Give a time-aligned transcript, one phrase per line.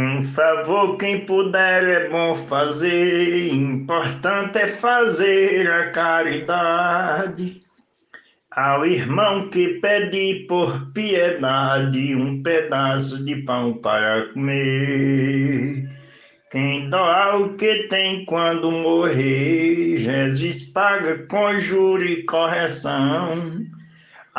[0.00, 7.60] Um favor, quem puder é bom fazer, importante é fazer a caridade.
[8.48, 15.90] Ao irmão que pede por piedade um pedaço de pão para comer.
[16.52, 23.66] Quem doar o que tem quando morrer, Jesus paga com juro e correção.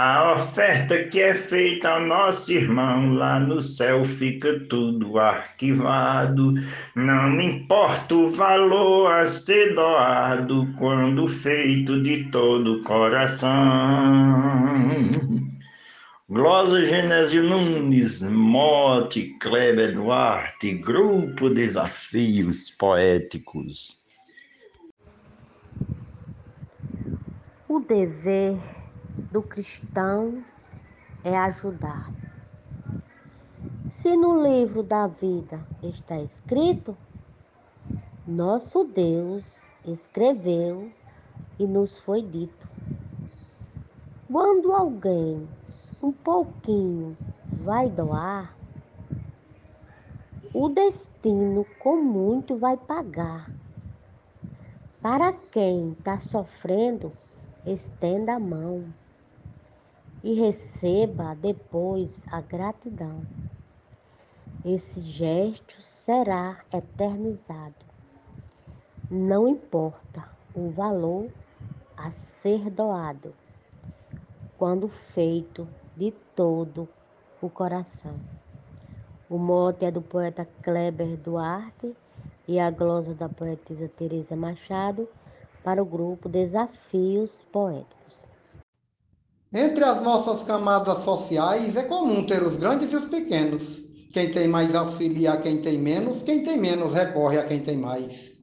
[0.01, 6.53] A oferta que é feita ao nosso irmão lá no céu fica tudo arquivado.
[6.95, 13.51] Não importa o valor a ser doado quando feito de todo o coração.
[16.29, 23.99] Glosa Genésio Nunes, Mote Kleber Duarte, Grupo Desafios Poéticos.
[27.67, 28.78] O dever
[29.31, 30.43] do cristão
[31.23, 32.11] é ajudar.
[33.83, 36.95] Se no livro da vida está escrito,
[38.25, 39.43] nosso Deus
[39.85, 40.91] escreveu
[41.57, 42.67] e nos foi dito.
[44.31, 45.47] Quando alguém
[46.01, 47.17] um pouquinho
[47.63, 48.55] vai doar,
[50.53, 53.51] o destino com muito vai pagar.
[55.01, 57.11] Para quem está sofrendo,
[57.65, 58.85] estenda a mão
[60.23, 63.21] e receba depois a gratidão.
[64.65, 67.75] Esse gesto será eternizado.
[69.09, 71.31] Não importa o valor
[71.95, 73.33] a ser doado,
[74.57, 76.87] quando feito de todo
[77.41, 78.15] o coração.
[79.29, 81.95] O mote é do poeta Kleber Duarte
[82.47, 85.07] e a glosa da poetisa Teresa Machado
[85.63, 88.28] para o grupo Desafios Poéticos.
[89.51, 93.79] Entre as nossas camadas sociais é comum ter os grandes e os pequenos.
[94.13, 97.75] Quem tem mais auxilia a quem tem menos, quem tem menos recorre a quem tem
[97.75, 98.33] mais.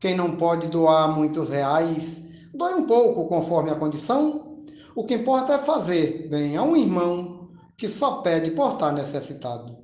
[0.00, 2.22] Quem não pode doar muitos reais,
[2.54, 4.62] doe um pouco conforme a condição.
[4.94, 9.76] O que importa é fazer bem a um irmão que só pede por estar necessitado.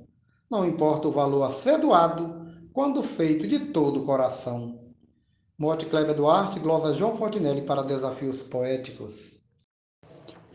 [0.49, 4.79] Não importa o valor a ser doado, quando feito de todo o coração.
[5.57, 9.32] Mote Kleber Duarte, glosa João Fontinelli para Desafios Poéticos.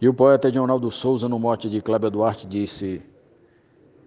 [0.01, 3.03] E o poeta Edionaldo Souza, no mote de Cléber Duarte, disse: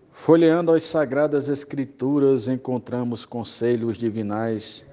[0.10, 4.86] Folheando as sagradas escrituras, encontramos conselhos divinais,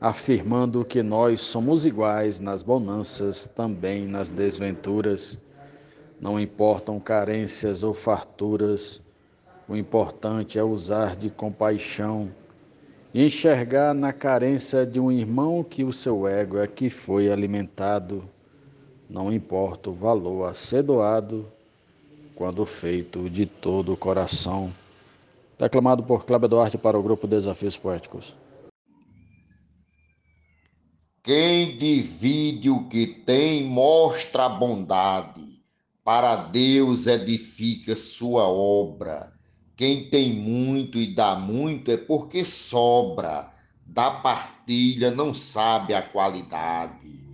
[0.00, 5.36] afirmando que nós somos iguais nas bonanças, também nas desventuras.
[6.20, 9.02] Não importam carências ou farturas,
[9.68, 12.30] o importante é usar de compaixão
[13.12, 18.22] e enxergar na carência de um irmão que o seu ego é que foi alimentado
[19.08, 21.50] não importa o valor a ser doado,
[22.34, 24.72] quando feito de todo o coração.
[25.58, 28.34] Declamado por Cláudio Duarte para o grupo Desafios Poéticos.
[31.22, 35.60] Quem divide o que tem mostra a bondade,
[36.04, 39.32] para Deus edifica sua obra.
[39.76, 43.52] Quem tem muito e dá muito é porque sobra,
[43.84, 47.27] da partilha não sabe a qualidade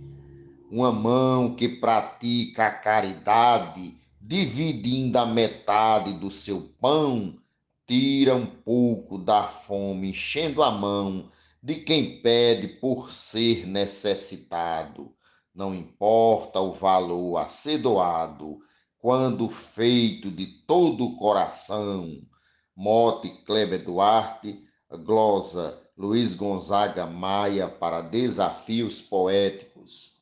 [0.75, 7.39] uma mão que pratica a caridade, dividindo a metade do seu pão,
[7.87, 11.31] tira um pouco da fome, enchendo a mão
[11.63, 15.15] de quem pede por ser necessitado.
[15.53, 18.59] Não importa o valor a ser doado,
[18.99, 22.21] quando feito de todo o coração.
[22.75, 24.61] Mote Kleber Duarte,
[25.05, 30.14] glosa Luiz Gonzaga Maia para Desafios Poéticos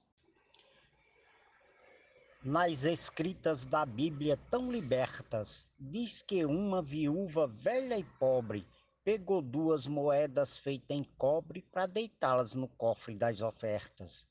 [2.46, 8.68] nas escritas da Bíblia tão libertas, diz que uma viúva velha e pobre
[9.02, 14.28] pegou duas moedas feitas em cobre para deitá-las no cofre das ofertas.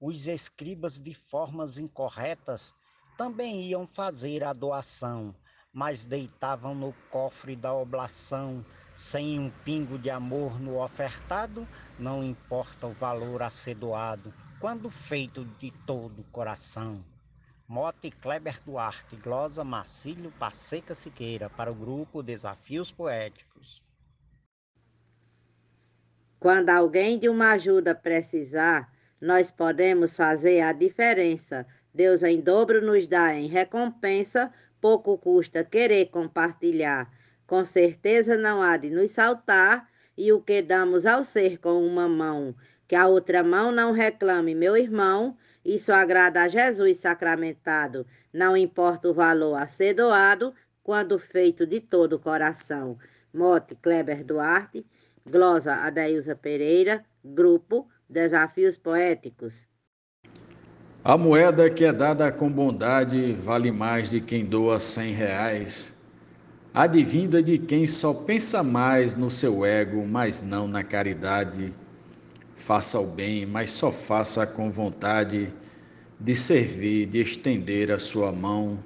[0.00, 2.74] Os escribas de formas incorretas
[3.18, 5.34] também iam fazer a doação,
[5.70, 8.64] mas deitavam no cofre da oblação,
[8.94, 11.68] sem um pingo de amor no ofertado,
[11.98, 17.04] não importa o valor a ser doado, quando feito de todo o coração.
[17.72, 23.80] Mote Kleber Duarte, glosa Marcílio Passeca Siqueira, para o grupo Desafios Poéticos.
[26.40, 31.64] Quando alguém de uma ajuda precisar, nós podemos fazer a diferença.
[31.94, 37.08] Deus em dobro nos dá em recompensa, pouco custa querer compartilhar.
[37.46, 39.88] Com certeza não há de nos saltar,
[40.18, 42.52] e o que damos ao ser com uma mão,
[42.88, 48.06] que a outra mão não reclame, meu irmão, isso agrada a Jesus sacramentado.
[48.32, 52.98] Não importa o valor a ser doado, quando feito de todo o coração.
[53.32, 54.84] Mote Kleber Duarte,
[55.28, 59.68] glosa Adailza Pereira, grupo Desafios Poéticos.
[61.04, 65.94] A moeda que é dada com bondade vale mais de quem doa cem reais.
[66.74, 71.72] Advinda de quem só pensa mais no seu ego, mas não na caridade.
[72.60, 75.50] Faça o bem, mas só faça com vontade
[76.20, 78.78] de servir, de estender a sua mão.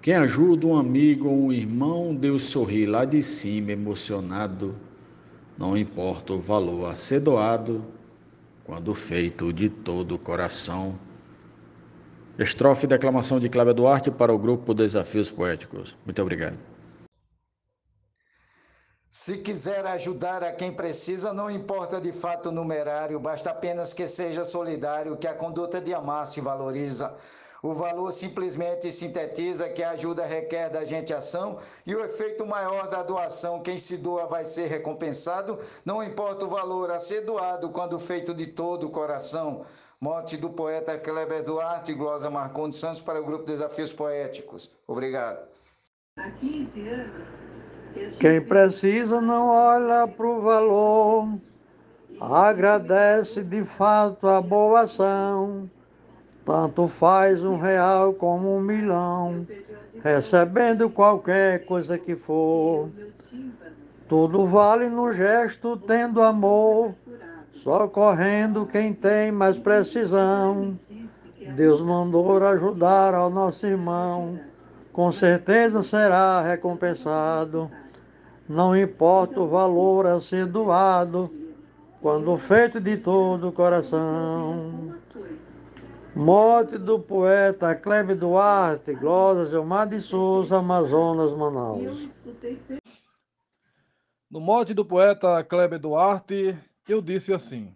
[0.00, 4.76] Quem ajuda um amigo ou um irmão, Deus sorri lá de cima, emocionado.
[5.58, 7.84] Não importa o valor a ser doado,
[8.62, 10.96] quando feito de todo o coração.
[12.38, 15.98] Estrofe e declamação de Cláudia Duarte para o grupo Desafios Poéticos.
[16.06, 16.73] Muito obrigado.
[19.16, 24.08] Se quiser ajudar a quem precisa, não importa de fato o numerário, basta apenas que
[24.08, 27.14] seja solidário, que a conduta de amar se valoriza.
[27.62, 32.88] O valor simplesmente sintetiza que a ajuda requer da gente ação e o efeito maior
[32.88, 37.70] da doação, quem se doa vai ser recompensado, não importa o valor a ser doado
[37.70, 39.64] quando feito de todo o coração.
[40.00, 44.72] Morte do poeta Kleber Duarte, glosa Marcondes Santos para o grupo Desafios Poéticos.
[44.88, 45.46] Obrigado.
[48.18, 51.38] Quem precisa não olha para o valor,
[52.20, 55.68] agradece de fato a boa ação.
[56.44, 59.46] Tanto faz um real como um milhão,
[60.02, 62.90] recebendo qualquer coisa que for.
[64.06, 66.94] Tudo vale no gesto, tendo amor,
[67.52, 70.78] socorrendo quem tem mais precisão.
[71.56, 74.38] Deus mandou ajudar ao nosso irmão,
[74.92, 77.70] com certeza será recompensado.
[78.48, 81.30] Não importa o valor a ser doado,
[82.00, 84.92] quando feito de todo o coração.
[86.14, 92.08] Morte do poeta Cleve Duarte, Glória Gilmar de Souza, Amazonas, Manaus.
[94.30, 96.58] No mote do poeta Kleber Duarte,
[96.88, 97.74] eu disse assim: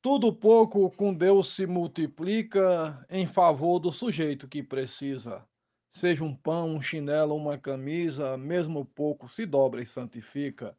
[0.00, 5.44] Tudo pouco com Deus se multiplica em favor do sujeito que precisa.
[5.92, 10.74] Seja um pão, um chinelo, uma camisa, mesmo pouco se dobra e santifica.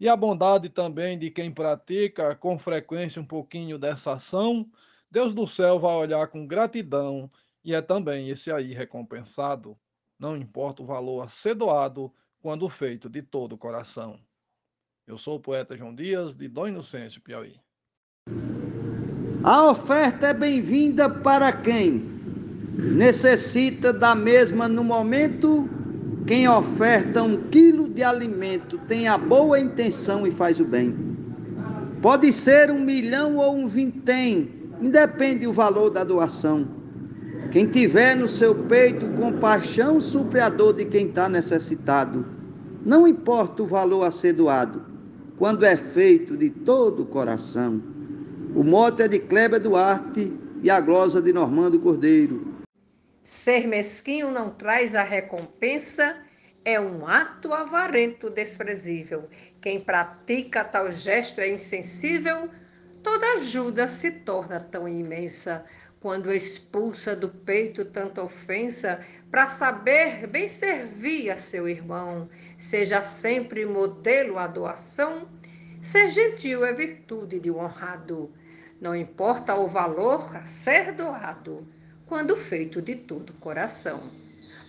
[0.00, 4.66] E a bondade também de quem pratica com frequência um pouquinho dessa ação,
[5.10, 7.30] Deus do céu vai olhar com gratidão
[7.62, 9.76] e é também esse aí recompensado.
[10.18, 14.18] Não importa o valor a ser doado, quando feito de todo o coração.
[15.06, 17.60] Eu sou o poeta João Dias, de Dom Inocêncio, Piauí.
[19.44, 22.15] A oferta é bem-vinda para quem
[22.76, 25.68] necessita da mesma no momento.
[26.26, 30.94] Quem oferta um quilo de alimento tem a boa intenção e faz o bem.
[32.02, 34.48] Pode ser um milhão ou um vintém,
[34.82, 36.68] independe o valor da doação.
[37.50, 42.26] Quem tiver no seu peito compaixão supre a dor de quem está necessitado.
[42.84, 44.82] Não importa o valor a ser doado,
[45.36, 47.80] quando é feito de todo o coração.
[48.54, 50.32] O mote é de Kleber Duarte
[50.62, 52.45] e a glosa de Normando Cordeiro.
[53.26, 56.24] Ser mesquinho não traz a recompensa,
[56.64, 59.28] é um ato avarento desprezível.
[59.60, 62.48] Quem pratica tal gesto é insensível,
[63.02, 65.64] toda ajuda se torna tão imensa.
[65.98, 72.28] Quando expulsa do peito tanta ofensa, para saber bem servir a seu irmão,
[72.60, 75.28] seja sempre modelo a doação,
[75.82, 78.32] ser gentil é virtude de um honrado.
[78.80, 81.66] Não importa o valor a ser doado
[82.06, 84.10] quando feito de todo coração.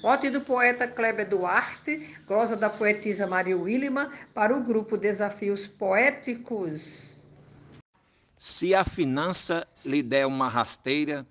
[0.02, 7.22] Mote do poeta Kleber Duarte, glosa da poetisa Maria Willima, para o grupo Desafios Poéticos.
[8.38, 11.26] Se a finança lhe der uma rasteira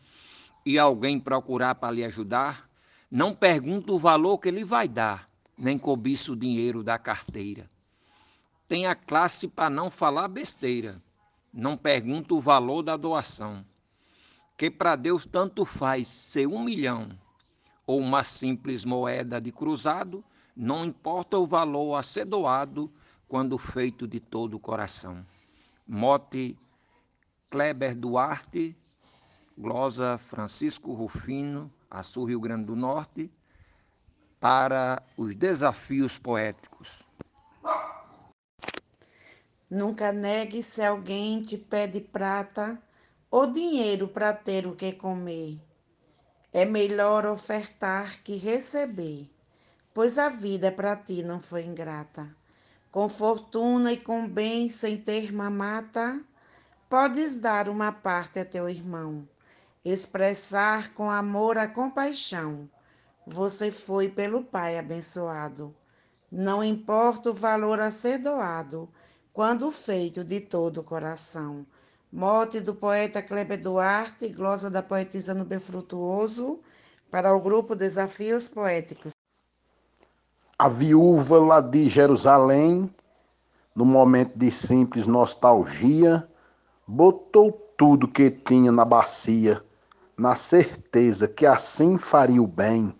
[0.64, 2.68] e alguém procurar para lhe ajudar,
[3.10, 7.70] não pergunta o valor que ele vai dar, nem cobiça o dinheiro da carteira.
[8.66, 11.00] Tenha classe para não falar besteira,
[11.54, 13.64] não pergunta o valor da doação
[14.56, 17.08] que para Deus tanto faz ser um milhão
[17.86, 20.25] ou uma simples moeda de cruzado,
[20.56, 22.90] não importa o valor a ser doado
[23.28, 25.25] quando feito de todo o coração.
[25.86, 26.58] Mote
[27.50, 28.76] Kleber Duarte,
[29.56, 33.30] glosa Francisco Rufino, Açu Rio Grande do Norte,
[34.40, 37.02] para os desafios poéticos.
[39.68, 42.80] Nunca negue se alguém te pede prata
[43.30, 45.61] ou dinheiro para ter o que comer.
[46.52, 49.30] É melhor ofertar que receber,
[49.92, 52.26] pois a vida para ti não foi ingrata.
[52.90, 56.18] Com fortuna e com bem, sem ter mamata,
[56.88, 59.28] podes dar uma parte a teu irmão,
[59.85, 62.71] expressar com amor a compaixão.
[63.26, 65.75] Você foi pelo Pai abençoado.
[66.30, 68.88] Não importa o valor a ser doado,
[69.33, 71.66] quando feito de todo o coração.
[72.12, 76.60] Mote do poeta Kleber Duarte, glosa da poetisa Nube Frutuoso,
[77.10, 79.12] para o grupo Desafios Poéticos.
[80.58, 82.90] A viúva lá de Jerusalém,
[83.75, 86.26] no momento de simples nostalgia,
[86.86, 89.62] botou tudo que tinha na bacia,
[90.16, 92.94] na certeza que assim faria o bem.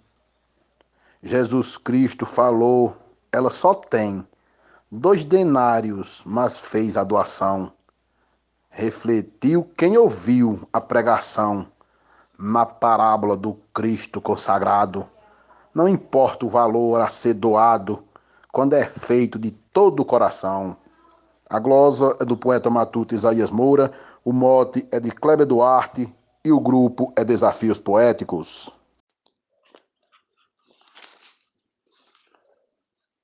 [1.23, 2.95] Jesus Cristo falou,
[3.33, 4.27] ela só tem
[4.91, 7.73] dois denários, mas fez a doação.
[8.79, 11.67] Refletiu quem ouviu a pregação
[12.39, 15.09] na parábola do Cristo consagrado.
[15.75, 18.05] Não importa o valor a ser doado,
[18.53, 20.77] quando é feito de todo o coração.
[21.49, 23.91] A glosa é do poeta matuto Isaías Moura,
[24.23, 26.15] o mote é de Kleber Duarte
[26.45, 28.71] e o grupo é Desafios Poéticos.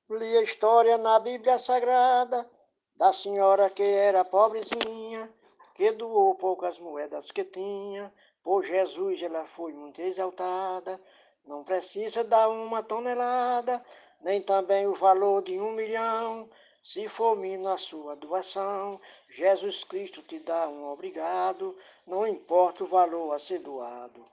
[0.08, 2.48] Li a história na Bíblia Sagrada
[2.96, 5.30] da senhora que era pobrezinha,
[5.74, 8.12] que doou poucas moedas que tinha.
[8.42, 11.00] Por Jesus ela foi muito exaltada.
[11.44, 13.84] Não precisa dar uma tonelada,
[14.20, 16.48] nem também o valor de um milhão.
[16.84, 22.88] Se for mínimo a sua doação, Jesus Cristo te dá um obrigado, não importa o
[22.88, 24.26] valor a ser doado,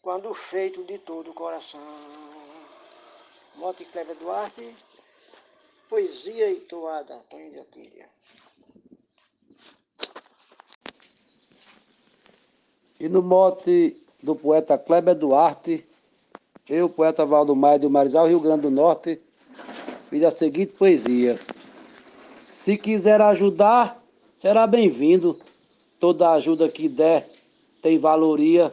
[0.00, 1.80] quando feito de todo o coração.
[3.54, 4.74] Mote Cleber Duarte,
[5.88, 8.10] poesia e toada, Antônio de Atilha.
[13.02, 15.84] E no mote do poeta Kleber Duarte,
[16.70, 19.20] eu, poeta Valdo Maia de Marizal, Rio Grande do Norte,
[20.08, 21.36] fiz a seguinte poesia.
[22.46, 24.00] Se quiser ajudar,
[24.36, 25.36] será bem-vindo.
[25.98, 27.28] Toda ajuda que der
[27.82, 28.72] tem valoria.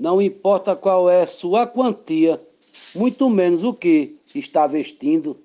[0.00, 2.40] Não importa qual é sua quantia,
[2.94, 5.36] muito menos o que está vestindo.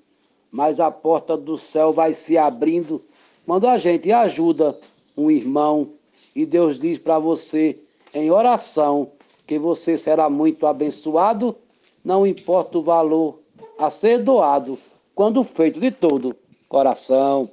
[0.50, 3.04] Mas a porta do céu vai se abrindo
[3.46, 4.80] quando a gente ajuda
[5.18, 5.90] um irmão.
[6.34, 7.83] E Deus diz para você
[8.14, 9.12] em oração
[9.46, 11.56] que você será muito abençoado.
[12.04, 13.40] Não importa o valor
[13.80, 14.78] a ser doado,
[15.16, 16.36] quando feito de todo
[16.68, 17.50] coração.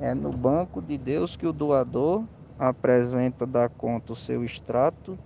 [0.00, 2.24] É no banco de Deus que o doador
[2.58, 5.18] apresenta da conta o seu extrato,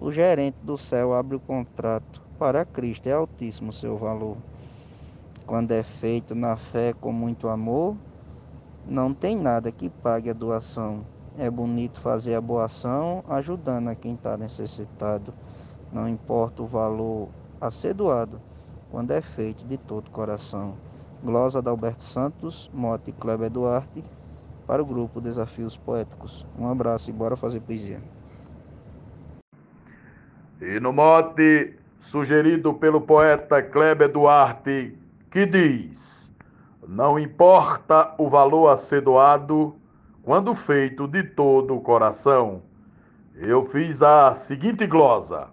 [0.00, 2.22] o gerente do céu abre o contrato.
[2.38, 4.36] Para Cristo é altíssimo o seu valor.
[5.46, 7.96] Quando é feito na fé com muito amor,
[8.86, 11.04] não tem nada que pague a doação.
[11.40, 15.32] É bonito fazer a boa ação, ajudando a quem está necessitado.
[15.92, 17.28] Não importa o valor
[17.60, 18.40] a ser doado,
[18.90, 20.74] quando é feito de todo coração.
[21.22, 24.02] Glosa da Alberto Santos, Mote Kleber Duarte,
[24.66, 26.44] para o grupo Desafios Poéticos.
[26.58, 28.02] Um abraço e bora fazer poesia.
[30.60, 34.98] E no mote sugerido pelo poeta Kleber Duarte,
[35.30, 36.32] que diz:
[36.88, 39.76] Não importa o valor a ser doado,
[40.28, 42.60] quando feito de todo o coração.
[43.34, 45.48] Eu fiz a seguinte glosa: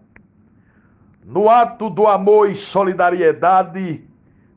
[1.23, 4.03] No ato do amor e solidariedade,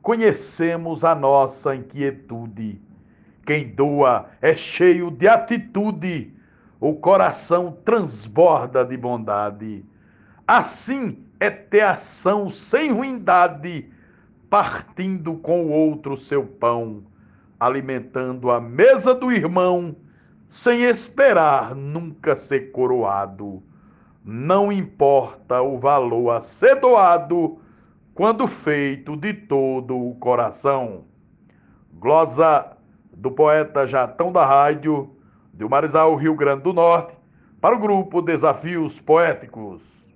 [0.03, 2.83] conhecemos a nossa inquietude
[3.47, 6.35] quem doa é cheio de atitude,
[6.81, 9.85] o coração transborda de bondade.
[10.47, 13.89] Assim é ter ação sem ruindade,
[14.51, 17.05] partindo com o outro seu pão,
[17.59, 19.97] alimentando a mesa do irmão,
[20.51, 23.63] sem esperar nunca ser coroado.
[24.25, 27.59] Não importa o valor a ser doado,
[28.15, 31.05] quando feito de todo o coração.
[31.93, 32.77] Glosa
[33.13, 35.17] do poeta Jatão da Rádio,
[35.55, 37.17] de Marizal, Rio Grande do Norte,
[37.61, 40.08] para o grupo Desafios Poéticos.